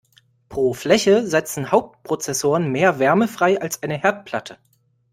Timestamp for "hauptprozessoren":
1.71-2.71